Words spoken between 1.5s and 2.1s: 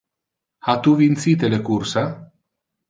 le cursa?